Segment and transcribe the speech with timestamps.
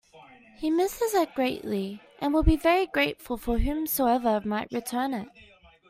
[0.57, 5.29] He misses it greatly and would be very grateful to whomsoever might return it.